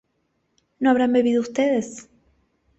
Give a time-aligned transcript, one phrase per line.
[0.79, 2.09] ¿no habrán bebido ustedes?